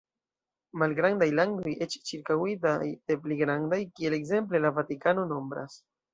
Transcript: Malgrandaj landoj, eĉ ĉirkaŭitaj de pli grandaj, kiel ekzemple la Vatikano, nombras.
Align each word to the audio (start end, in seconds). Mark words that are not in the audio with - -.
Malgrandaj 0.83 1.27
landoj, 1.39 1.73
eĉ 1.87 1.97
ĉirkaŭitaj 2.11 2.89
de 2.89 3.19
pli 3.27 3.39
grandaj, 3.43 3.81
kiel 4.01 4.19
ekzemple 4.21 4.65
la 4.67 4.75
Vatikano, 4.81 5.29
nombras. 5.37 5.81